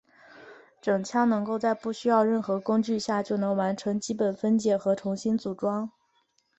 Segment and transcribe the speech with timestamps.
[0.81, 5.91] 整枪能够在不需任何工具下就能完成基本分解和重新组装。